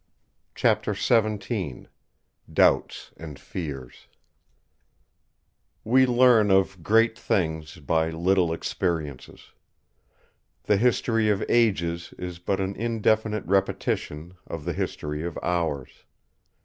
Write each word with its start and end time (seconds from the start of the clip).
Chapter 0.55 0.95
XVII 0.95 1.85
Doubts 2.51 3.11
and 3.17 3.37
Fears 3.37 4.07
We 5.83 6.07
learn 6.07 6.49
of 6.49 6.81
great 6.81 7.19
things 7.19 7.75
by 7.77 8.09
little 8.09 8.51
experiences. 8.51 9.51
The 10.63 10.77
history 10.77 11.29
of 11.29 11.45
ages 11.47 12.15
is 12.17 12.39
but 12.39 12.59
an 12.59 12.75
indefinite 12.77 13.45
repetition 13.45 14.33
of 14.47 14.65
the 14.65 14.73
history 14.73 15.21
of 15.21 15.37
hours. 15.43 16.03